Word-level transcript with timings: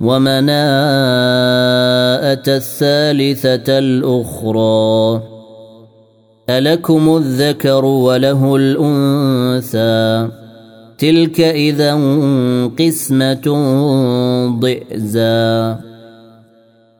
ومناءة 0.00 0.46
الثالثة 2.48 3.78
الأخرى. 3.78 5.22
ألكم 6.50 7.16
الذكر 7.16 7.84
وله 7.84 8.56
الأنثى. 8.56 10.28
تلك 10.98 11.40
إذا 11.40 11.94
قسمة 12.78 13.46
ضئزى 14.60 15.93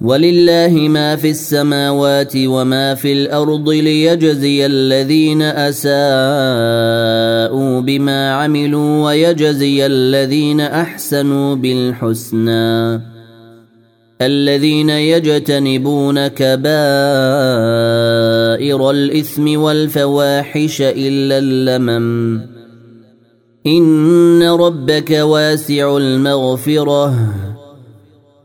ولله 0.00 0.88
ما 0.88 1.16
في 1.16 1.30
السماوات 1.30 2.32
وما 2.36 2.94
في 2.94 3.12
الأرض 3.12 3.68
ليجزي 3.68 4.66
الذين 4.66 5.42
أساءوا 5.42 5.90
بما 7.80 8.32
عملوا 8.32 9.04
ويجزي 9.04 9.86
الذين 9.86 10.60
أحسنوا 10.60 11.54
بالحسنى. 11.54 13.00
الذين 14.22 14.90
يجتنبون 14.90 16.26
كبائر 16.26 16.70
الإثم 18.90 19.60
والفواحش 19.60 20.82
إلا 20.82 21.38
اللمم. 21.38 22.40
إن 23.66 24.42
ربك 24.42 25.10
واسع 25.10 25.96
المغفرة. 25.96 27.14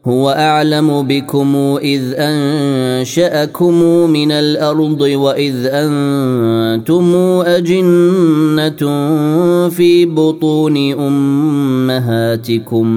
هو 0.07 0.29
أعلم 0.29 1.01
بكم 1.07 1.77
إذ 1.81 2.13
أنشأكم 2.17 3.73
من 4.09 4.31
الأرض 4.31 5.01
وإذ 5.01 5.55
أنتم 5.66 7.16
أجنة 7.45 8.81
في 9.69 10.05
بطون 10.05 10.91
أمهاتكم. 10.93 12.87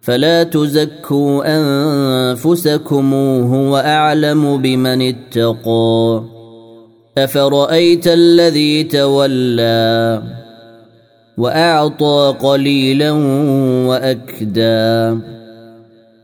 فلا 0.00 0.42
تزكوا 0.42 1.42
أنفسكم 1.46 3.14
هو 3.54 3.76
أعلم 3.76 4.56
بمن 4.56 5.02
اتقى. 5.02 6.22
أفرأيت 7.18 8.08
الذي 8.08 8.84
تولى 8.84 10.22
وأعطى 11.38 12.34
قليلا 12.40 13.10
وأكدى. 13.88 15.18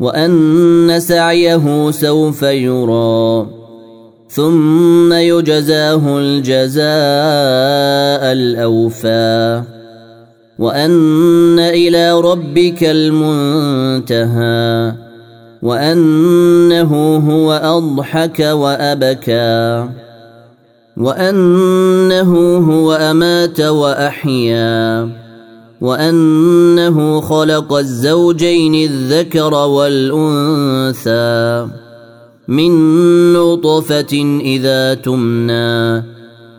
وان 0.00 1.00
سعيه 1.00 1.90
سوف 1.90 2.42
يرى 2.42 3.46
ثم 4.28 5.12
يجزاه 5.12 6.18
الجزاء 6.18 6.82
الاوفى 8.32 9.62
وان 10.58 11.58
إلى 11.58 12.20
ربك 12.20 12.84
المنتهى 12.84 14.54
وانه 15.62 17.16
هو 17.16 17.52
اضحك 17.52 18.40
وابكى 18.40 19.88
وانه 20.96 22.56
هو 22.56 22.92
امات 22.92 23.60
واحيا 23.60 25.08
وأنه 25.84 27.20
خلق 27.20 27.72
الزوجين 27.72 28.74
الذكر 28.90 29.54
والأنثى 29.54 31.16
من 32.48 32.72
نطفة 33.32 34.40
إذا 34.40 34.94
تمنى 34.94 36.04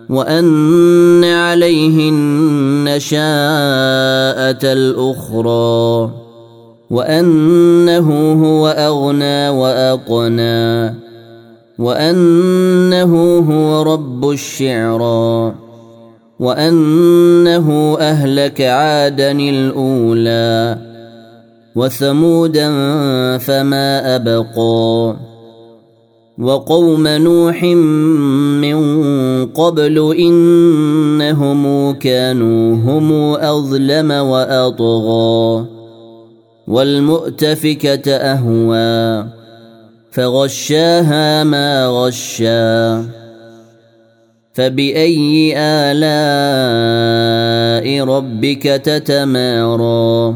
وأن 0.09 1.23
عليه 1.23 2.09
النشاءه 2.09 3.23
الأخرى 4.63 6.11
وأنه 6.89 8.33
هو 8.45 8.67
أغنى 8.67 9.49
وأقنى 9.49 10.95
وأنه 11.79 13.39
هو 13.39 13.81
رب 13.81 14.29
الشعرى. 14.29 15.64
وأنه 16.39 17.97
أهلك 17.99 18.61
عادا 18.61 19.31
الأولى 19.31 20.77
وثمودا 21.75 22.67
فما 23.37 24.15
أبقى 24.15 25.15
وقوم 26.39 27.07
نوح 27.07 27.63
من 27.63 28.77
قبل 29.45 30.15
إنهم 30.19 31.91
كانوا 31.91 32.75
هم 32.75 33.11
أظلم 33.35 34.11
وأطغى 34.11 35.65
والمؤتفكة 36.67 38.11
أهوى 38.11 39.25
فغشاها 40.11 41.43
ما 41.43 41.87
غشا 41.87 43.05
فبأي 44.55 45.53
آلاء 45.57 46.05
ربك 48.03 48.63
تتمارى؟ 48.63 50.35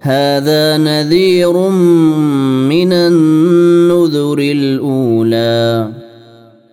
هذا 0.00 0.76
نذير 0.76 1.68
من 2.68 2.92
النذر 2.92 4.38
الأولى. 4.38 5.88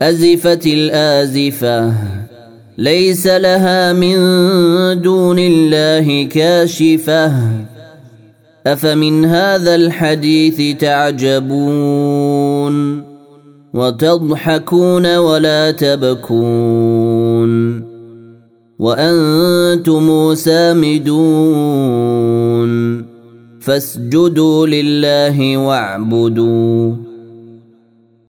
أزفت 0.01 0.68
الآزفة. 0.68 1.94
ليس 2.77 3.27
لها 3.27 3.94
من 3.94 4.15
دون 5.01 5.39
الله 5.39 6.23
كاشفة. 6.23 7.33
أفمن 8.68 9.25
هذا 9.25 9.75
الحديث 9.75 10.77
تعجبون؟ 10.77 11.91
وتضحكون 13.73 15.18
ولا 15.18 15.71
تبكون 15.71 17.51
وأنتم 18.79 20.35
سامدون 20.35 21.91
فاسجدوا 23.59 24.68
لله 24.68 25.57
واعبدوا 25.57 27.11